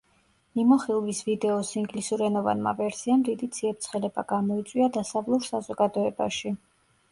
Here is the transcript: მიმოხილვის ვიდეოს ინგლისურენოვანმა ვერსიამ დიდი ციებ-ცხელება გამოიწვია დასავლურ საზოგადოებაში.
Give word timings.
მიმოხილვის 0.59 1.19
ვიდეოს 1.27 1.73
ინგლისურენოვანმა 1.81 2.73
ვერსიამ 2.81 3.27
დიდი 3.29 3.51
ციებ-ცხელება 3.59 4.27
გამოიწვია 4.35 4.91
დასავლურ 4.99 5.49
საზოგადოებაში. 5.53 6.57